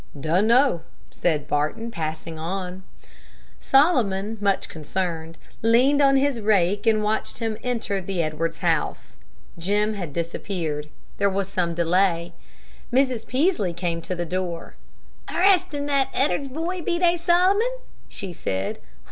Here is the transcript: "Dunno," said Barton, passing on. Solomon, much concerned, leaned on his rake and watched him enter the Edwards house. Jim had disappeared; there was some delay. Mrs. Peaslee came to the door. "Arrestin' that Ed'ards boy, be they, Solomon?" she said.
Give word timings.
"Dunno," 0.19 0.81
said 1.11 1.47
Barton, 1.47 1.91
passing 1.91 2.39
on. 2.39 2.81
Solomon, 3.59 4.35
much 4.41 4.67
concerned, 4.67 5.37
leaned 5.61 6.01
on 6.01 6.17
his 6.17 6.41
rake 6.41 6.87
and 6.87 7.03
watched 7.03 7.37
him 7.37 7.55
enter 7.61 8.01
the 8.01 8.23
Edwards 8.23 8.57
house. 8.65 9.17
Jim 9.59 9.93
had 9.93 10.11
disappeared; 10.11 10.89
there 11.19 11.29
was 11.29 11.49
some 11.49 11.75
delay. 11.75 12.33
Mrs. 12.91 13.27
Peaslee 13.27 13.73
came 13.73 14.01
to 14.01 14.15
the 14.15 14.25
door. 14.25 14.73
"Arrestin' 15.29 15.85
that 15.85 16.09
Ed'ards 16.15 16.47
boy, 16.47 16.81
be 16.81 16.97
they, 16.97 17.15
Solomon?" 17.15 17.73
she 18.07 18.33
said. 18.33 18.79